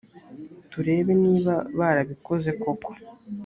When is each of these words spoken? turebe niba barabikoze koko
turebe 0.71 1.11
niba 1.23 1.55
barabikoze 1.77 2.49
koko 2.61 2.89